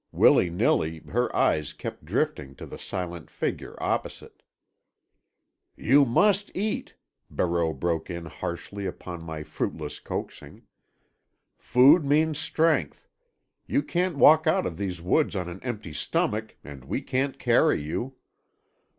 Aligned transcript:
Willy 0.11 0.49
nilly, 0.49 0.97
her 1.09 1.31
eyes 1.35 1.73
kept 1.73 2.05
drifting 2.05 2.55
to 2.55 2.65
the 2.65 2.79
silent 2.79 3.29
figure 3.29 3.75
opposite. 3.79 4.41
"You 5.75 6.05
must 6.05 6.49
eat," 6.55 6.95
Barreau 7.29 7.71
broke 7.71 8.09
in 8.09 8.25
harshly 8.25 8.87
upon 8.87 9.23
my 9.23 9.43
fruitless 9.43 9.99
coaxing. 9.99 10.63
"Food 11.59 12.03
means 12.03 12.39
strength. 12.39 13.07
You 13.67 13.83
can't 13.83 14.17
walk 14.17 14.47
out 14.47 14.65
of 14.65 14.75
these 14.77 15.03
woods 15.03 15.35
on 15.35 15.47
an 15.47 15.61
empty 15.61 15.93
stomach, 15.93 16.57
and 16.63 16.85
we 16.85 17.03
can't 17.03 17.37
carry 17.37 17.79
you." 17.79 18.15